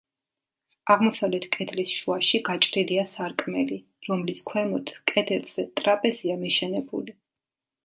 აღმოსავლეთ 0.93 1.43
კედლის 1.55 1.93
შუაში 1.97 2.41
გაჭრილია 2.47 3.03
სარკმელი, 3.13 3.79
რომლის 4.09 4.43
ქვემოთ, 4.49 4.97
კედელზე, 5.15 5.69
ტრაპეზია 5.83 6.43
მიშენებული. 6.45 7.19